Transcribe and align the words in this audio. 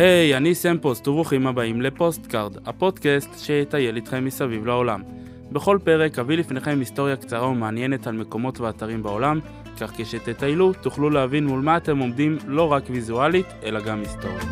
היי, 0.00 0.34
היי, 0.34 0.36
אני 0.36 0.54
סם 0.54 0.76
פוסט 0.80 1.08
וברוכים 1.08 1.46
הבאים 1.46 1.80
לפוסטקארד, 1.80 2.56
הפודקאסט 2.68 3.38
שיטייל 3.38 3.96
איתכם 3.96 4.24
מסביב 4.24 4.66
לעולם. 4.66 5.02
בכל 5.52 5.78
פרק 5.84 6.18
אביא 6.18 6.36
לפניכם 6.36 6.78
היסטוריה 6.78 7.16
קצרה 7.16 7.48
ומעניינת 7.48 8.06
על 8.06 8.14
מקומות 8.14 8.60
ואתרים 8.60 9.02
בעולם, 9.02 9.40
כך 9.80 9.92
כשתטיילו 9.96 10.72
תוכלו 10.72 11.10
להבין 11.10 11.46
מול 11.46 11.60
מה 11.60 11.76
אתם 11.76 11.98
עומדים 11.98 12.38
לא 12.46 12.72
רק 12.72 12.82
ויזואלית, 12.90 13.46
אלא 13.64 13.80
גם 13.80 14.00
היסטורית. 14.00 14.48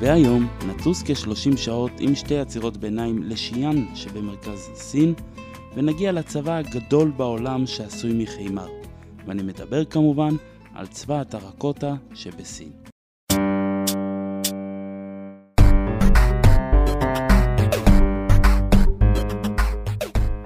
והיום 0.00 0.48
נטוס 0.68 1.02
כ-30 1.02 1.56
שעות 1.56 1.92
עם 2.00 2.14
שתי 2.14 2.38
עצירות 2.38 2.76
ביניים 2.76 3.22
לשיאן 3.22 3.84
שבמרכז 3.94 4.70
סין, 4.74 5.14
ונגיע 5.74 6.12
לצבא 6.12 6.56
הגדול 6.56 7.10
בעולם 7.10 7.66
שעשוי 7.66 8.12
מחימר. 8.22 8.68
ואני 9.26 9.42
מדבר 9.42 9.84
כמובן 9.84 10.30
על 10.74 10.86
צבא 10.86 11.20
הטרקוטה 11.20 11.94
שבסין. 12.14 12.72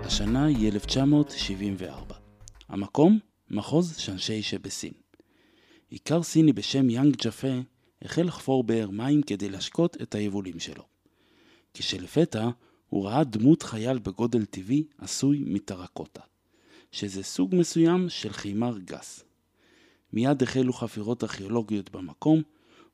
השנה 0.04 0.44
היא 0.44 0.68
1974. 0.72 2.14
המקום? 2.68 3.18
מחוז 3.50 3.96
שאנשי 3.96 4.42
שבסין. 4.42 4.92
עיקר 5.90 6.22
סיני 6.22 6.52
בשם 6.52 6.90
יאנג 6.90 7.16
ג'פה 7.16 7.60
החל 8.02 8.22
לחפור 8.22 8.64
באר 8.64 8.90
מים 8.90 9.22
כדי 9.22 9.48
להשקות 9.48 9.96
את 10.02 10.14
היבולים 10.14 10.60
שלו. 10.60 10.82
כשלפתע 11.74 12.48
הוא 12.88 13.06
ראה 13.06 13.24
דמות 13.24 13.62
חייל 13.62 13.98
בגודל 13.98 14.44
טבעי 14.44 14.84
עשוי 14.98 15.42
מטרקוטה, 15.46 16.20
שזה 16.92 17.22
סוג 17.22 17.54
מסוים 17.54 18.08
של 18.08 18.32
חימר 18.32 18.78
גס. 18.78 19.24
מיד 20.12 20.42
החלו 20.42 20.72
חפירות 20.72 21.22
ארכיאולוגיות 21.22 21.90
במקום, 21.90 22.42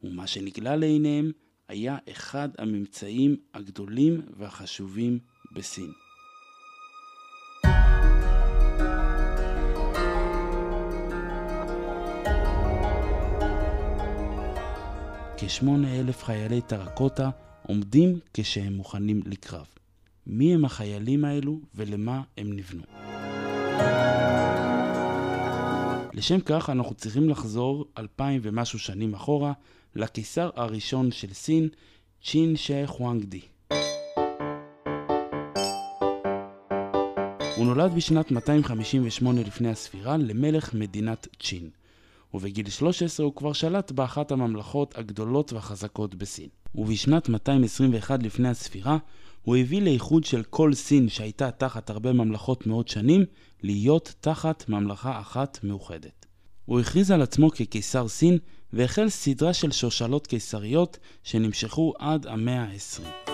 ומה 0.02 0.26
שנגלה 0.26 0.76
לעיניהם 0.76 1.32
היה 1.68 1.98
אחד 2.10 2.48
הממצאים 2.58 3.36
הגדולים 3.54 4.22
והחשובים 4.36 5.18
בסין. 5.52 5.92
כשמונה 15.36 16.00
אלף 16.00 16.24
חיילי 16.24 16.60
טרקוטה 16.60 17.30
עומדים 17.70 18.18
כשהם 18.34 18.72
מוכנים 18.72 19.20
לקרב. 19.26 19.66
מי 20.26 20.54
הם 20.54 20.64
החיילים 20.64 21.24
האלו 21.24 21.60
ולמה 21.74 22.22
הם 22.38 22.52
נבנו. 22.56 22.82
לשם 26.12 26.40
כך 26.40 26.70
אנחנו 26.70 26.94
צריכים 26.94 27.28
לחזור 27.28 27.84
אלפיים 27.98 28.40
ומשהו 28.44 28.78
שנים 28.78 29.14
אחורה 29.14 29.52
לקיסר 29.96 30.50
הראשון 30.54 31.12
של 31.12 31.32
סין, 31.32 31.68
צ'ין 32.24 32.56
שי 32.56 32.86
חואנגדי. 32.86 33.40
הוא 37.56 37.66
נולד 37.66 37.94
בשנת 37.94 38.30
258 38.30 39.40
לפני 39.40 39.70
הספירה 39.70 40.16
למלך 40.16 40.74
מדינת 40.74 41.26
צ'ין, 41.40 41.70
ובגיל 42.34 42.70
13 42.70 43.26
הוא 43.26 43.34
כבר 43.34 43.52
שלט 43.52 43.92
באחת 43.92 44.32
הממלכות 44.32 44.98
הגדולות 44.98 45.52
והחזקות 45.52 46.14
בסין. 46.14 46.48
ובשנת 46.74 47.28
221 47.28 48.22
לפני 48.22 48.48
הספירה 48.48 48.98
הוא 49.42 49.56
הביא 49.56 49.82
לאיחוד 49.82 50.24
של 50.24 50.42
כל 50.42 50.74
סין 50.74 51.08
שהייתה 51.08 51.50
תחת 51.50 51.90
הרבה 51.90 52.12
ממלכות 52.12 52.66
מאות 52.66 52.88
שנים, 52.88 53.24
להיות 53.62 54.14
תחת 54.20 54.68
ממלכה 54.68 55.20
אחת 55.20 55.58
מאוחדת. 55.62 56.26
הוא 56.64 56.80
הכריז 56.80 57.10
על 57.10 57.22
עצמו 57.22 57.50
כקיסר 57.50 58.08
סין 58.08 58.38
והחל 58.72 59.08
סדרה 59.08 59.52
של 59.52 59.72
שושלות 59.72 60.26
קיסריות 60.26 60.98
שנמשכו 61.22 61.92
עד 61.98 62.26
המאה 62.26 62.62
ה-20. 62.62 63.29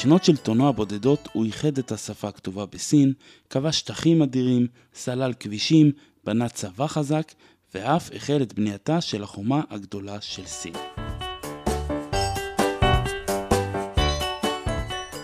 בשנות 0.00 0.24
שלטונו 0.24 0.68
הבודדות 0.68 1.28
הוא 1.32 1.44
איחד 1.44 1.78
את 1.78 1.92
השפה 1.92 2.28
הכתובה 2.28 2.66
בסין, 2.66 3.12
כבש 3.50 3.78
שטחים 3.78 4.22
אדירים, 4.22 4.66
סלל 4.94 5.32
כבישים, 5.40 5.92
בנה 6.24 6.48
צבא 6.48 6.86
חזק, 6.86 7.32
ואף 7.74 8.10
החל 8.14 8.42
את 8.42 8.52
בנייתה 8.52 9.00
של 9.00 9.22
החומה 9.22 9.62
הגדולה 9.70 10.20
של 10.20 10.46
סין. 10.46 10.72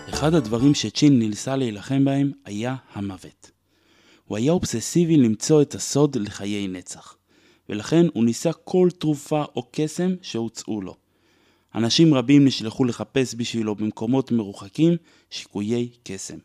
אחד 0.09 0.33
הדברים 0.33 0.73
שצ'ין 0.73 1.19
נלסה 1.19 1.55
להילחם 1.55 2.05
בהם 2.05 2.31
היה 2.45 2.75
המוות. 2.93 3.51
הוא 4.25 4.37
היה 4.37 4.51
אובססיבי 4.51 5.17
למצוא 5.17 5.61
את 5.61 5.75
הסוד 5.75 6.15
לחיי 6.15 6.67
נצח, 6.67 7.17
ולכן 7.69 8.05
הוא 8.13 8.25
ניסה 8.25 8.53
כל 8.53 8.89
תרופה 8.99 9.43
או 9.55 9.69
קסם 9.71 10.15
שהוצאו 10.21 10.81
לו. 10.81 11.06
אנשים 11.77 12.13
רבים 12.13 12.45
נשלחו 12.45 12.85
לחפש 12.85 13.35
בשבילו 13.37 13.75
במקומות 13.75 14.31
מרוחקים 14.31 14.97
שיקויי 15.29 15.89
קסם. 16.03 16.37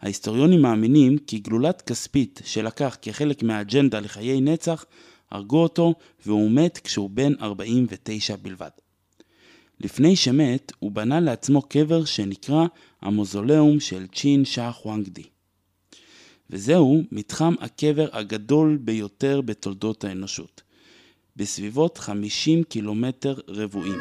ההיסטוריונים 0.00 0.62
מאמינים 0.62 1.18
כי 1.18 1.38
גלולת 1.38 1.82
כספית 1.82 2.40
שלקח 2.44 2.96
כחלק 3.02 3.42
מהאג'נדה 3.42 4.00
לחיי 4.00 4.40
נצח, 4.40 4.84
הרגו 5.30 5.62
אותו 5.62 5.94
והוא 6.26 6.50
מת 6.50 6.78
כשהוא 6.84 7.10
בן 7.10 7.32
49 7.40 8.36
בלבד. 8.36 8.70
לפני 9.80 10.16
שמת, 10.16 10.72
הוא 10.78 10.90
בנה 10.90 11.20
לעצמו 11.20 11.62
קבר 11.62 12.04
שנקרא 12.04 12.66
המוזולאום 13.02 13.80
של 13.80 14.06
צ'ין 14.14 14.44
שאה 14.44 14.72
חואנגדי. 14.72 15.24
וזהו 16.50 17.02
מתחם 17.12 17.54
הקבר 17.60 18.08
הגדול 18.12 18.78
ביותר 18.80 19.40
בתולדות 19.40 20.04
האנושות, 20.04 20.62
בסביבות 21.36 21.98
50 21.98 22.62
קילומטר 22.62 23.34
רבועים. 23.48 24.00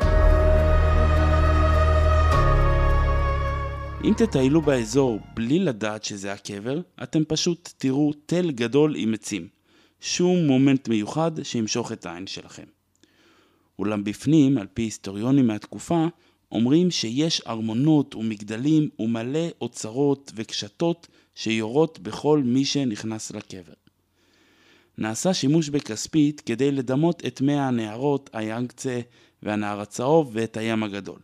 אם 4.04 4.14
תטיילו 4.18 4.62
באזור 4.62 5.20
בלי 5.34 5.60
לדעת 5.60 6.04
שזה 6.04 6.34
הקבר, 6.34 6.82
אתם 7.04 7.24
פשוט 7.28 7.70
תראו 7.78 8.14
תל 8.26 8.52
גדול 8.52 8.96
עם 8.98 9.14
עצים. 9.14 9.48
שום 10.02 10.48
מומנט 10.48 10.88
מיוחד 10.88 11.32
שימשוך 11.44 11.92
את 11.92 12.06
העין 12.06 12.28
שלכם. 12.28 12.64
אולם 13.80 14.04
בפנים, 14.04 14.58
על 14.58 14.68
פי 14.74 14.82
היסטוריונים 14.82 15.48
מהתקופה, 15.48 16.08
אומרים 16.52 16.92
שיש 16.92 17.42
ארמונות 17.48 18.16
ומגדלים 18.16 18.90
ומלא 19.00 19.48
אוצרות 19.62 20.32
וקשתות 20.36 21.08
שיורות 21.36 22.00
בכל 22.00 22.42
מי 22.46 22.66
שנכנס 22.66 23.32
לקבר. 23.32 23.74
נעשה 25.00 25.34
שימוש 25.34 25.70
בכספית 25.70 26.42
כדי 26.42 26.72
לדמות 26.72 27.26
את 27.28 27.42
מי 27.42 27.60
הנהרות, 27.60 28.30
היאנגצה 28.34 29.00
והנהר 29.44 29.82
הצהוב 29.82 30.30
ואת 30.34 30.58
הים 30.58 30.84
הגדול. 30.84 31.20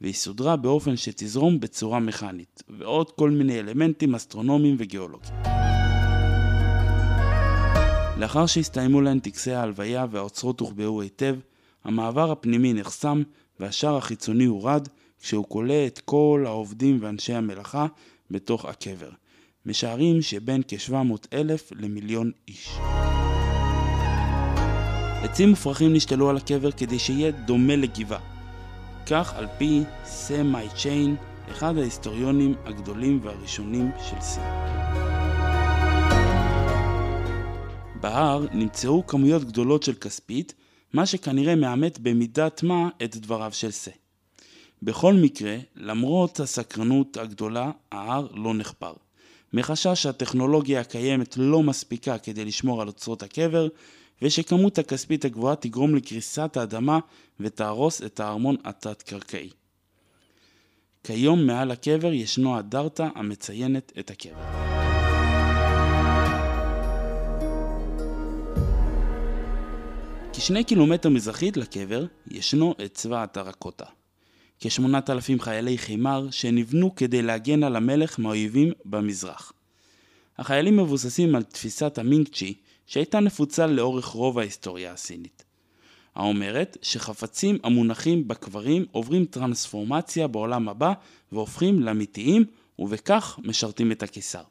והיא 0.00 0.14
סודרה 0.14 0.56
באופן 0.56 0.96
שתזרום 0.96 1.60
בצורה 1.60 2.00
מכנית, 2.00 2.62
ועוד 2.68 3.10
כל 3.10 3.30
מיני 3.30 3.60
אלמנטים 3.60 4.14
אסטרונומיים 4.14 4.76
וגיאולוגיים. 4.78 5.34
לאחר 8.18 8.46
שהסתיימו 8.46 9.00
להן 9.00 9.18
טקסי 9.18 9.52
ההלוויה 9.52 10.06
והאוצרות 10.10 10.60
הוחבאו 10.60 11.02
היטב, 11.02 11.36
המעבר 11.84 12.32
הפנימי 12.32 12.72
נחסם 12.72 13.22
והשער 13.60 13.96
החיצוני 13.96 14.44
הורד, 14.44 14.88
כשהוא 15.20 15.44
כולא 15.48 15.86
את 15.86 15.98
כל 16.04 16.44
העובדים 16.46 16.98
ואנשי 17.00 17.34
המלאכה 17.34 17.86
בתוך 18.30 18.64
הקבר. 18.64 19.10
משערים 19.68 20.22
שבין 20.22 20.62
כ-700 20.68 21.26
אלף 21.32 21.72
למיליון 21.72 22.30
איש. 22.48 22.68
עצים 25.22 25.50
מופרכים 25.50 25.92
נשתלו 25.92 26.30
על 26.30 26.36
הקבר 26.36 26.70
כדי 26.70 26.98
שיהיה 26.98 27.30
דומה 27.30 27.76
לגבעה. 27.76 28.20
כך 29.06 29.34
על 29.34 29.46
פי 29.58 29.80
סם 30.04 30.52
מי 30.52 30.68
צ'יין, 30.82 31.16
אחד 31.50 31.78
ההיסטוריונים 31.78 32.54
הגדולים 32.64 33.20
והראשונים 33.22 33.90
של 34.10 34.20
סין. 34.20 34.42
בהר 38.00 38.46
נמצאו 38.52 39.06
כמויות 39.06 39.44
גדולות 39.44 39.82
של 39.82 39.94
כספית, 39.94 40.54
מה 40.92 41.06
שכנראה 41.06 41.54
מאמת 41.54 41.98
במידת 41.98 42.62
מה 42.62 42.88
את 43.04 43.16
דבריו 43.16 43.52
של 43.52 43.70
סה. 43.70 43.90
בכל 44.82 45.14
מקרה, 45.14 45.56
למרות 45.76 46.40
הסקרנות 46.40 47.16
הגדולה, 47.16 47.70
ההר 47.92 48.26
לא 48.34 48.54
נחפר. 48.54 48.92
מחשש 49.52 50.02
שהטכנולוגיה 50.02 50.80
הקיימת 50.80 51.36
לא 51.36 51.62
מספיקה 51.62 52.18
כדי 52.18 52.44
לשמור 52.44 52.82
על 52.82 52.88
אוצרות 52.88 53.22
הקבר, 53.22 53.68
ושכמות 54.22 54.78
הכספית 54.78 55.24
הגבוהה 55.24 55.56
תגרום 55.56 55.94
לקריסת 55.94 56.56
האדמה 56.56 56.98
ותהרוס 57.40 58.02
את 58.02 58.20
הארמון 58.20 58.56
התת-קרקעי. 58.64 59.50
כיום 61.04 61.46
מעל 61.46 61.70
הקבר 61.70 62.12
ישנו 62.12 62.58
אדרטה 62.58 63.08
המציינת 63.14 63.92
את 63.98 64.10
הקבר. 64.10 64.68
כשני 70.32 70.64
קילומטר 70.64 71.08
מזרחית 71.08 71.56
לקבר 71.56 72.06
ישנו 72.30 72.74
את 72.84 72.94
צבא 72.94 73.22
הטרקוטה. 73.22 73.97
כ-8,000 74.60 75.42
חיילי 75.42 75.78
חימר 75.78 76.30
שנבנו 76.30 76.94
כדי 76.94 77.22
להגן 77.22 77.62
על 77.62 77.76
המלך 77.76 78.20
מהאויבים 78.20 78.72
במזרח. 78.84 79.52
החיילים 80.38 80.76
מבוססים 80.76 81.34
על 81.34 81.42
תפיסת 81.42 81.98
המינג 81.98 82.28
צ'י 82.28 82.54
שהייתה 82.86 83.20
נפוצה 83.20 83.66
לאורך 83.66 84.06
רוב 84.06 84.38
ההיסטוריה 84.38 84.92
הסינית. 84.92 85.44
האומרת 86.14 86.76
שחפצים 86.82 87.58
המונחים 87.62 88.28
בקברים 88.28 88.84
עוברים 88.92 89.24
טרנספורמציה 89.24 90.26
בעולם 90.26 90.68
הבא 90.68 90.92
והופכים 91.32 91.80
לאמיתיים 91.80 92.44
ובכך 92.78 93.38
משרתים 93.42 93.92
את 93.92 94.02
הקיסר. 94.02 94.42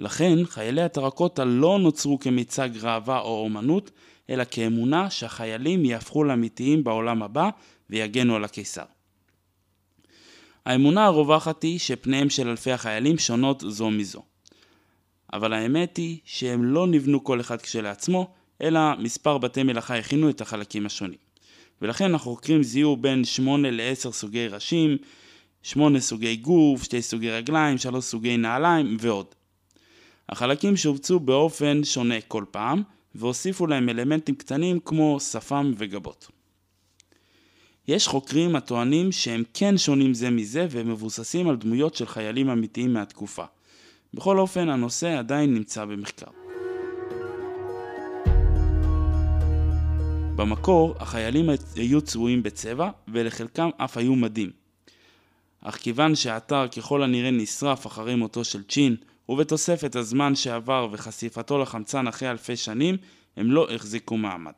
לכן 0.00 0.44
חיילי 0.44 0.82
הטרקוטה 0.82 1.44
לא 1.44 1.78
נוצרו 1.78 2.18
כמיצג 2.18 2.70
ראווה 2.80 3.20
או 3.20 3.40
אומנות, 3.40 3.90
אלא 4.30 4.44
כאמונה 4.50 5.10
שהחיילים 5.10 5.84
יהפכו 5.84 6.24
לאמיתיים 6.24 6.84
בעולם 6.84 7.22
הבא 7.22 7.50
ויגנו 7.90 8.36
על 8.36 8.44
הקיסר. 8.44 8.84
האמונה 10.66 11.04
הרווחת 11.04 11.62
היא 11.62 11.78
שפניהם 11.78 12.30
של 12.30 12.48
אלפי 12.48 12.72
החיילים 12.72 13.18
שונות 13.18 13.64
זו 13.66 13.90
מזו. 13.90 14.22
אבל 15.32 15.52
האמת 15.52 15.96
היא 15.96 16.18
שהם 16.24 16.64
לא 16.64 16.86
נבנו 16.86 17.24
כל 17.24 17.40
אחד 17.40 17.62
כשלעצמו, 17.62 18.30
אלא 18.62 18.80
מספר 18.98 19.38
בתי 19.38 19.62
מלאכה 19.62 19.98
הכינו 19.98 20.30
את 20.30 20.40
החלקים 20.40 20.86
השונים. 20.86 21.18
ולכן 21.82 22.14
החוקרים 22.14 22.62
זיהו 22.62 22.96
בין 22.96 23.24
8 23.24 23.70
ל-10 23.70 24.10
סוגי 24.10 24.48
ראשים, 24.48 24.96
8 25.62 26.00
סוגי 26.00 26.36
גוף, 26.36 26.82
2 26.82 27.02
סוגי 27.02 27.30
רגליים, 27.30 27.78
3 27.78 28.04
סוגי 28.04 28.36
נעליים 28.36 28.96
ועוד. 29.00 29.26
החלקים 30.28 30.76
שובצו 30.76 31.20
באופן 31.20 31.84
שונה 31.84 32.20
כל 32.28 32.44
פעם, 32.50 32.82
והוסיפו 33.14 33.66
להם 33.66 33.88
אלמנטים 33.88 34.34
קטנים 34.34 34.80
כמו 34.80 35.20
שפם 35.20 35.72
וגבות. 35.76 36.33
יש 37.88 38.08
חוקרים 38.08 38.56
הטוענים 38.56 39.12
שהם 39.12 39.42
כן 39.54 39.78
שונים 39.78 40.14
זה 40.14 40.30
מזה 40.30 40.66
והם 40.70 40.90
מבוססים 40.90 41.48
על 41.48 41.56
דמויות 41.56 41.94
של 41.94 42.06
חיילים 42.06 42.50
אמיתיים 42.50 42.92
מהתקופה. 42.92 43.44
בכל 44.14 44.38
אופן, 44.38 44.68
הנושא 44.68 45.18
עדיין 45.18 45.54
נמצא 45.54 45.84
במחקר. 45.84 46.26
במקור, 50.36 50.94
החיילים 50.98 51.50
היו 51.76 52.00
צבועים 52.00 52.42
בצבע, 52.42 52.90
ולחלקם 53.08 53.70
אף 53.76 53.96
היו 53.96 54.14
מדים. 54.14 54.50
אך 55.60 55.76
כיוון 55.76 56.14
שהאתר 56.14 56.68
ככל 56.68 57.02
הנראה 57.02 57.30
נשרף 57.30 57.86
אחרי 57.86 58.14
מותו 58.14 58.44
של 58.44 58.62
צ'ין, 58.62 58.96
ובתוספת 59.28 59.96
הזמן 59.96 60.34
שעבר 60.34 60.88
וחשיפתו 60.92 61.58
לחמצן 61.58 62.06
אחרי 62.06 62.30
אלפי 62.30 62.56
שנים, 62.56 62.96
הם 63.36 63.50
לא 63.50 63.70
החזיקו 63.74 64.16
מעמד. 64.16 64.52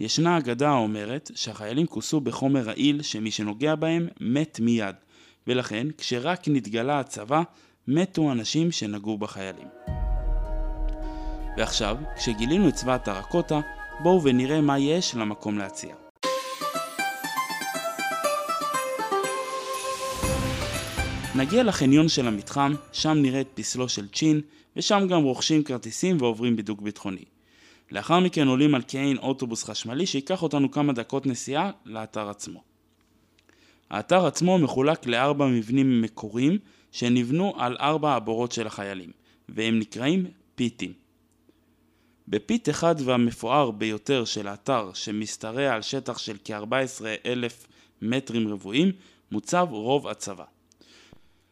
ישנה 0.00 0.38
אגדה 0.38 0.68
האומרת 0.68 1.30
שהחיילים 1.34 1.86
כוסו 1.86 2.20
בחומר 2.20 2.60
רעיל 2.60 3.02
שמי 3.02 3.30
שנוגע 3.30 3.74
בהם 3.74 4.08
מת 4.20 4.60
מיד, 4.60 4.94
ולכן 5.46 5.86
כשרק 5.98 6.48
נתגלה 6.48 7.00
הצבא, 7.00 7.42
מתו 7.88 8.32
אנשים 8.32 8.72
שנגעו 8.72 9.18
בחיילים. 9.18 9.68
ועכשיו, 11.56 11.96
כשגילינו 12.16 12.68
את 12.68 12.74
צבא 12.74 12.94
הטרקוטה, 12.94 13.60
בואו 14.02 14.22
ונראה 14.22 14.60
מה 14.60 14.78
יש 14.78 15.14
למקום 15.14 15.58
להציע. 15.58 15.94
נגיע 21.36 21.62
לחניון 21.62 22.08
של 22.08 22.28
המתחם, 22.28 22.74
שם 22.92 23.18
נראה 23.22 23.40
את 23.40 23.48
פסלו 23.54 23.88
של 23.88 24.08
צ'ין, 24.08 24.40
ושם 24.76 25.06
גם 25.10 25.22
רוכשים 25.22 25.64
כרטיסים 25.64 26.16
ועוברים 26.20 26.56
בידוק 26.56 26.80
ביטחוני. 26.80 27.24
לאחר 27.90 28.20
מכן 28.20 28.48
עולים 28.48 28.74
על 28.74 28.82
קיין 28.82 29.18
אוטובוס 29.18 29.64
חשמלי 29.64 30.06
שייקח 30.06 30.42
אותנו 30.42 30.70
כמה 30.70 30.92
דקות 30.92 31.26
נסיעה 31.26 31.70
לאתר 31.84 32.28
עצמו. 32.28 32.62
האתר 33.90 34.26
עצמו 34.26 34.58
מחולק 34.58 35.06
לארבע 35.06 35.46
מבנים 35.46 36.00
מקוריים 36.00 36.58
שנבנו 36.92 37.52
על 37.56 37.76
ארבע 37.80 38.14
הבורות 38.14 38.52
של 38.52 38.66
החיילים, 38.66 39.10
והם 39.48 39.78
נקראים 39.78 40.26
פיטים. 40.54 40.92
בפיט 42.28 42.68
אחד 42.68 42.94
והמפואר 43.04 43.70
ביותר 43.70 44.24
של 44.24 44.48
האתר 44.48 44.90
שמשתרע 44.94 45.74
על 45.74 45.82
שטח 45.82 46.18
של 46.18 46.36
כ-14 46.44 47.04
אלף 47.26 47.66
מטרים 48.02 48.48
רבועים 48.48 48.92
מוצב 49.32 49.66
רוב 49.70 50.08
הצבא. 50.08 50.44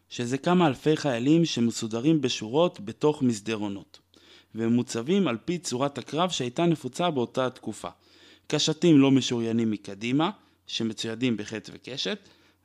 שזה 0.09 0.39
כמה 0.39 0.67
אלפי 0.67 0.97
חיילים 0.97 1.45
שמסודרים 1.45 2.21
בשורות 2.21 2.81
בתוך 2.81 3.23
מסדרונות. 3.23 3.99
והם 4.57 4.73
מוצבים 4.73 5.29
על 5.29 5.37
פי 5.45 5.59
צורת 5.59 5.99
הקרב 5.99 6.31
שהייתה 6.31 6.67
נפוצה 6.67 7.11
באותה 7.11 7.47
התקופה. 7.47 7.89
קשתים 8.47 8.99
לא 8.99 9.11
משוריינים 9.11 9.71
מקדימה, 9.71 10.31
שמצוידים 10.67 11.37
בחטא 11.37 11.73
וקשת, 11.75 12.19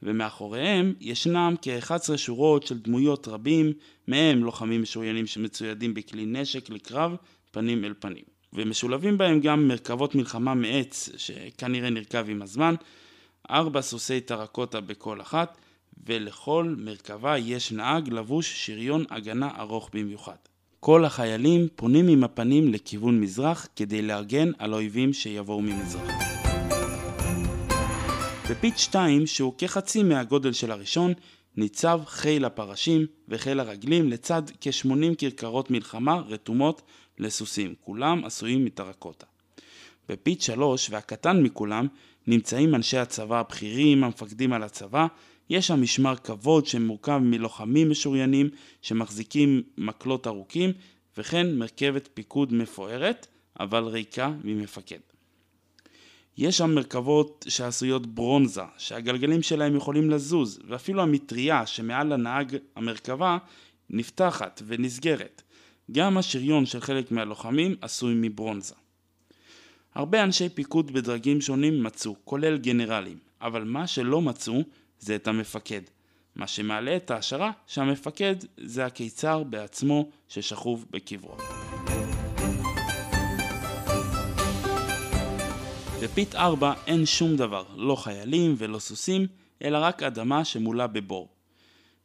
ומאחוריהם 0.03 0.93
ישנם 0.99 1.55
כ-11 1.61 2.17
שורות 2.17 2.67
של 2.67 2.79
דמויות 2.79 3.27
רבים, 3.27 3.73
מהם 4.07 4.43
לוחמים 4.43 4.81
משוריינים 4.81 5.27
שמצוידים 5.27 5.93
בכלי 5.93 6.25
נשק 6.25 6.69
לקרב 6.69 7.15
פנים 7.51 7.85
אל 7.85 7.93
פנים. 7.99 8.23
ומשולבים 8.53 9.17
בהם 9.17 9.39
גם 9.39 9.67
מרכבות 9.67 10.15
מלחמה 10.15 10.53
מעץ, 10.53 11.09
שכנראה 11.17 11.89
נרכב 11.89 12.25
עם 12.29 12.41
הזמן, 12.41 12.75
ארבע 13.49 13.81
סוסי 13.81 14.21
טרקוטה 14.21 14.81
בכל 14.81 15.21
אחת, 15.21 15.57
ולכל 16.05 16.75
מרכבה 16.77 17.37
יש 17.37 17.71
נהג 17.71 18.09
לבוש 18.09 18.65
שריון 18.65 19.05
הגנה 19.09 19.49
ארוך 19.59 19.89
במיוחד. 19.93 20.50
כל 20.83 21.05
החיילים 21.05 21.67
פונים 21.75 22.07
עם 22.07 22.23
הפנים 22.23 22.73
לכיוון 22.73 23.19
מזרח 23.19 23.67
כדי 23.75 24.01
להגן 24.01 24.51
על 24.57 24.73
אויבים 24.73 25.13
שיבואו 25.13 25.61
ממזרח. 25.61 26.11
בפיט 28.49 28.77
2, 28.77 29.27
שהוא 29.27 29.53
כחצי 29.57 30.03
מהגודל 30.03 30.53
של 30.53 30.71
הראשון, 30.71 31.13
ניצב 31.57 32.01
חיל 32.05 32.45
הפרשים 32.45 33.05
וחיל 33.27 33.59
הרגלים 33.59 34.09
לצד 34.09 34.41
כ-80 34.61 35.15
כרכרות 35.17 35.71
מלחמה 35.71 36.21
רתומות 36.27 36.81
לסוסים, 37.19 37.73
כולם 37.81 38.25
עשויים 38.25 38.65
מטרקוטה. 38.65 39.25
בפיט 40.09 40.41
3, 40.41 40.89
והקטן 40.89 41.43
מכולם, 41.43 41.87
נמצאים 42.27 42.75
אנשי 42.75 42.97
הצבא 42.97 43.39
הבכירים, 43.39 44.03
המפקדים 44.03 44.53
על 44.53 44.63
הצבא, 44.63 45.07
יש 45.49 45.67
שם 45.67 45.81
משמר 45.81 46.15
כבוד 46.15 46.65
שמורכב 46.65 47.17
מלוחמים 47.17 47.89
משוריינים 47.89 48.49
שמחזיקים 48.81 49.63
מקלות 49.77 50.27
ארוכים 50.27 50.71
וכן 51.17 51.55
מרכבת 51.55 52.09
פיקוד 52.13 52.53
מפוארת 52.53 53.27
אבל 53.59 53.83
ריקה 53.83 54.31
ממפקד. 54.43 54.99
יש 56.37 56.57
שם 56.57 56.75
מרכבות 56.75 57.45
שעשויות 57.49 58.07
ברונזה, 58.07 58.61
שהגלגלים 58.77 59.41
שלהם 59.41 59.75
יכולים 59.75 60.09
לזוז, 60.09 60.59
ואפילו 60.67 61.01
המטריה 61.01 61.65
שמעל 61.65 62.13
לנהג 62.13 62.57
המרכבה 62.75 63.37
נפתחת 63.89 64.61
ונסגרת. 64.65 65.41
גם 65.91 66.17
השריון 66.17 66.65
של 66.65 66.79
חלק 66.79 67.11
מהלוחמים 67.11 67.75
עשוי 67.81 68.13
מברונזה. 68.17 68.75
הרבה 69.95 70.23
אנשי 70.23 70.49
פיקוד 70.49 70.91
בדרגים 70.91 71.41
שונים 71.41 71.83
מצאו, 71.83 72.15
כולל 72.23 72.57
גנרלים, 72.57 73.17
אבל 73.41 73.63
מה 73.63 73.87
שלא 73.87 74.21
מצאו 74.21 74.63
זה 75.01 75.15
את 75.15 75.27
המפקד. 75.27 75.81
מה 76.35 76.47
שמעלה 76.47 76.95
את 76.95 77.11
ההשערה 77.11 77.51
שהמפקד 77.67 78.35
זה 78.57 78.85
הקיצר 78.85 79.43
בעצמו 79.43 80.09
ששכוב 80.27 80.85
בקברו. 80.91 81.37
בפיט 86.03 86.35
4 86.35 86.73
אין 86.87 87.05
שום 87.05 87.35
דבר, 87.35 87.63
לא 87.75 87.95
חיילים 87.95 88.55
ולא 88.57 88.79
סוסים, 88.79 89.27
אלא 89.63 89.77
רק 89.77 90.03
אדמה 90.03 90.45
שמולה 90.45 90.87
בבור. 90.87 91.29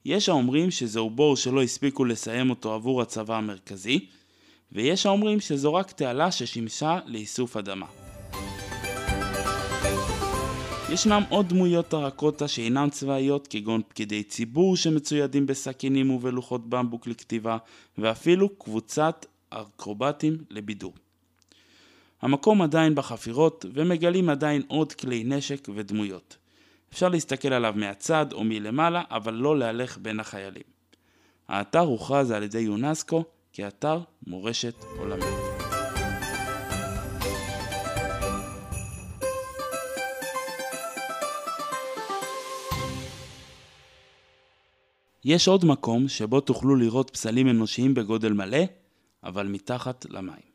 יש 0.04 0.28
האומרים 0.28 0.70
שזהו 0.70 1.10
בור 1.10 1.36
שלא 1.36 1.62
הספיקו 1.62 2.04
לסיים 2.04 2.50
אותו 2.50 2.74
עבור 2.74 3.02
הצבא 3.02 3.36
המרכזי, 3.36 4.06
ויש 4.72 5.06
האומרים 5.06 5.40
שזו 5.40 5.74
רק 5.74 5.92
תעלה 5.92 6.32
ששימשה 6.32 6.98
לאיסוף 7.06 7.56
אדמה. 7.56 8.05
ישנם 10.92 11.22
עוד 11.28 11.48
דמויות 11.48 11.88
טרקוטה 11.88 12.48
שאינן 12.48 12.90
צבאיות 12.90 13.46
כגון 13.46 13.82
פקידי 13.88 14.22
ציבור 14.22 14.76
שמצוידים 14.76 15.46
בסכינים 15.46 16.10
ובלוחות 16.10 16.68
במבוק 16.68 17.06
לכתיבה 17.06 17.56
ואפילו 17.98 18.48
קבוצת 18.48 19.26
אקרובטים 19.50 20.36
לבידור. 20.50 20.94
המקום 22.22 22.62
עדיין 22.62 22.94
בחפירות 22.94 23.64
ומגלים 23.74 24.28
עדיין 24.28 24.62
עוד 24.68 24.92
כלי 24.92 25.24
נשק 25.24 25.68
ודמויות. 25.74 26.36
אפשר 26.92 27.08
להסתכל 27.08 27.52
עליו 27.52 27.74
מהצד 27.76 28.32
או 28.32 28.44
מלמעלה 28.44 29.02
אבל 29.10 29.34
לא 29.34 29.58
להלך 29.58 29.98
בין 29.98 30.20
החיילים. 30.20 30.62
האתר 31.48 31.80
הוכרז 31.80 32.30
על 32.30 32.42
ידי 32.42 32.60
יונסקו 32.60 33.24
כאתר 33.52 34.00
מורשת 34.26 34.74
עולמית. 34.98 35.55
יש 45.28 45.48
עוד 45.48 45.64
מקום 45.64 46.08
שבו 46.08 46.40
תוכלו 46.40 46.76
לראות 46.76 47.10
פסלים 47.10 47.48
אנושיים 47.48 47.94
בגודל 47.94 48.32
מלא, 48.32 48.58
אבל 49.24 49.46
מתחת 49.46 50.06
למים. 50.08 50.46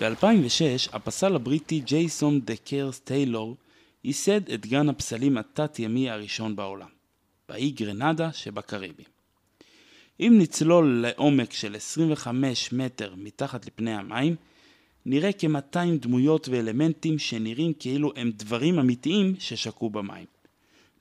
ב-2006 0.00 0.90
הפסל 0.92 1.36
הבריטי 1.36 1.80
ג'ייסון 1.80 2.40
דה 2.40 2.56
קרס 2.56 3.00
טיילור 3.00 3.56
ייסד 4.04 4.50
את 4.50 4.66
גן 4.66 4.88
הפסלים 4.88 5.38
התת-ימי 5.38 6.10
הראשון 6.10 6.56
בעולם, 6.56 6.88
באי 7.48 7.70
גרנדה 7.70 8.32
שבקריבים. 8.32 9.06
אם 10.20 10.34
נצלול 10.38 11.06
לעומק 11.06 11.52
של 11.52 11.76
25 11.76 12.72
מטר 12.72 13.14
מתחת 13.16 13.66
לפני 13.66 13.94
המים, 13.94 14.36
נראה 15.08 15.32
כ-200 15.32 15.78
דמויות 16.00 16.48
ואלמנטים 16.48 17.18
שנראים 17.18 17.72
כאילו 17.78 18.12
הם 18.16 18.30
דברים 18.36 18.78
אמיתיים 18.78 19.34
ששקעו 19.38 19.90
במים. 19.90 20.24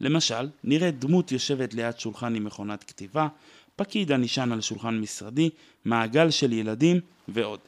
למשל, 0.02 0.50
נראה 0.64 0.92
דמות 0.92 1.32
יושבת 1.32 1.74
ליד 1.74 2.00
שולחן 2.00 2.36
עם 2.36 2.44
מכונת 2.44 2.84
כתיבה, 2.84 3.28
פקיד 3.76 4.12
הנשען 4.12 4.52
על 4.52 4.62
שולחן 4.62 5.00
משרדי, 5.00 5.50
מעגל 5.86 6.30
של 6.30 6.54
ילדים 6.54 7.00
ועוד. 7.28 7.60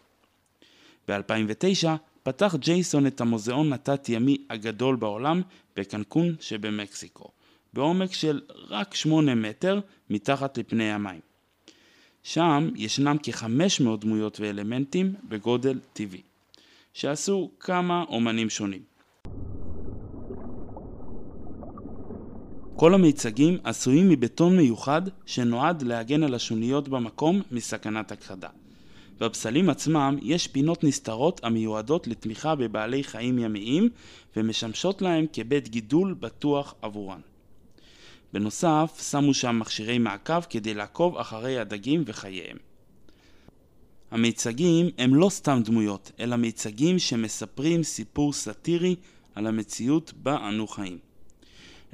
ב-2009 1.08 1.88
פתח 2.24 2.56
ג'ייסון 2.56 3.08
את 3.08 3.22
המוזיאון 3.22 3.74
התת-ימי 3.74 4.38
הגדול 4.50 4.96
בעולם 4.96 5.42
בקנקון 5.76 6.36
שבמקסיקו, 6.40 7.30
בעומק 7.74 8.14
של 8.14 8.42
רק 8.70 8.96
8 8.96 9.36
מטר 9.36 9.80
מתחת 10.10 10.58
לפני 10.58 10.92
המים. 10.92 11.27
שם 12.28 12.70
ישנם 12.76 13.18
כ-500 13.24 13.98
דמויות 14.00 14.40
ואלמנטים 14.40 15.14
בגודל 15.30 15.80
טבעי, 15.94 16.22
שעשו 16.94 17.52
כמה 17.60 18.04
אומנים 18.10 18.50
שונים. 18.50 18.82
כל 22.76 22.94
המיצגים 22.94 23.58
עשויים 23.64 24.10
מבטון 24.10 24.58
מיוחד 24.58 25.02
שנועד 25.26 25.82
להגן 25.82 26.24
על 26.24 26.34
השוניות 26.34 26.90
במקום 26.90 27.42
מסכנת 27.52 28.12
הכחדה. 28.12 28.50
בפסלים 29.20 29.70
עצמם 29.70 30.18
יש 30.22 30.48
פינות 30.48 30.84
נסתרות 30.84 31.44
המיועדות 31.44 32.08
לתמיכה 32.08 32.56
בבעלי 32.56 33.04
חיים 33.04 33.40
ימיים 33.40 33.90
ומשמשות 34.38 35.02
להם 35.02 35.26
כבית 35.34 35.70
גידול 35.70 36.14
בטוח 36.14 36.76
עבורן. 36.82 37.20
בנוסף, 38.34 39.10
שמו 39.12 39.34
שם 39.34 39.60
מכשירי 39.60 39.98
מעקב 39.98 40.42
כדי 40.42 40.74
לעקוב 40.74 41.18
אחרי 41.18 41.60
הדגים 41.60 42.04
וחייהם. 42.06 42.58
המיצגים 44.12 44.90
הם 44.98 45.16
לא 45.16 45.30
סתם 45.30 45.62
דמויות, 45.66 46.12
אלא 46.20 46.36
מיצגים 46.36 47.00
שמספרים 47.00 47.84
סיפור 47.84 48.34
סאטירי 48.34 48.96
על 49.36 49.48
המציאות 49.48 50.14
בה 50.14 50.48
אנו 50.50 50.68
חיים. 50.68 50.98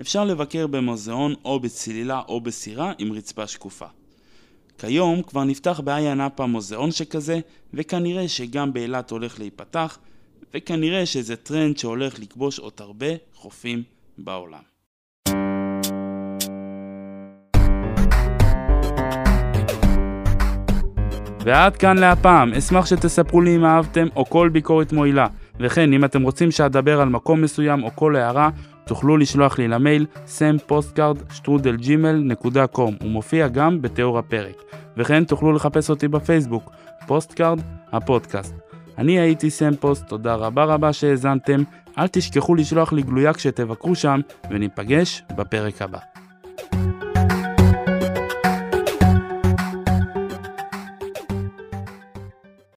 אפשר 0.01 0.25
לבקר 0.25 0.67
במוזיאון 0.67 1.33
או 1.45 1.59
בצלילה 1.59 2.21
או 2.27 2.41
בסירה 2.41 2.93
עם 2.97 3.13
רצפה 3.13 3.47
שקופה. 3.47 3.85
כיום 4.77 5.21
כבר 5.23 5.43
נפתח 5.43 5.79
באיה 5.79 6.13
נאפה 6.13 6.45
מוזיאון 6.45 6.91
שכזה, 6.91 7.39
וכנראה 7.73 8.27
שגם 8.27 8.73
באילת 8.73 9.11
הולך 9.11 9.39
להיפתח, 9.39 9.97
וכנראה 10.53 11.05
שזה 11.05 11.35
טרנד 11.35 11.77
שהולך 11.77 12.19
לכבוש 12.19 12.59
עוד 12.59 12.73
הרבה 12.79 13.07
חופים 13.33 13.83
בעולם. 14.17 14.72
ועד 21.43 21.77
כאן 21.77 21.97
להפעם, 21.97 22.53
אשמח 22.53 22.85
שתספרו 22.85 23.41
לי 23.41 23.55
אם 23.55 23.65
אהבתם 23.65 24.07
או 24.15 24.25
כל 24.25 24.49
ביקורת 24.49 24.93
מועילה. 24.93 25.27
וכן, 25.59 25.93
אם 25.93 26.05
אתם 26.05 26.21
רוצים 26.21 26.51
שאדבר 26.51 27.01
על 27.01 27.09
מקום 27.09 27.41
מסוים 27.41 27.83
או 27.83 27.89
כל 27.95 28.15
הערה, 28.15 28.49
תוכלו 28.85 29.17
לשלוח 29.17 29.59
לי 29.59 29.67
למייל 29.67 30.05
sampostcard.gmail.com 30.25 32.91
הוא 33.01 33.09
מופיע 33.09 33.47
גם 33.47 33.81
בתיאור 33.81 34.19
הפרק. 34.19 34.63
וכן 34.97 35.23
תוכלו 35.23 35.53
לחפש 35.53 35.89
אותי 35.89 36.07
בפייסבוק, 36.07 36.71
פוסטקארד 37.07 37.59
הפודקאסט. 37.91 38.55
אני 38.97 39.19
הייתי 39.19 39.49
סם 39.49 39.66
פוסט, 39.66 40.07
תודה 40.07 40.35
רבה 40.35 40.63
רבה 40.63 40.93
שהאזנתם, 40.93 41.63
אל 41.97 42.07
תשכחו 42.07 42.55
לשלוח 42.55 42.93
לי 42.93 43.01
גלויה 43.01 43.33
כשתבקרו 43.33 43.95
שם, 43.95 44.19
וניפגש 44.51 45.23
בפרק 45.35 45.81
הבא. 45.81 46.12